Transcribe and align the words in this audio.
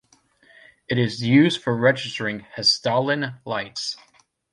It 0.89 0.97
is 0.97 1.21
used 1.21 1.61
for 1.61 1.77
registering 1.77 2.39
Hessdalen 2.57 3.37
lights. 3.45 3.97